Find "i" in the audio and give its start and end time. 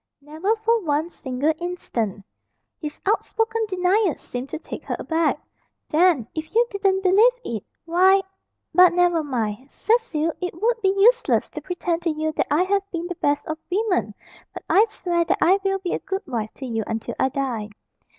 12.49-12.63, 14.67-14.85, 15.39-15.59, 17.19-17.29